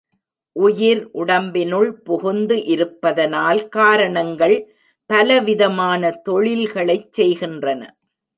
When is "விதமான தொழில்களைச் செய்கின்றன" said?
5.41-7.81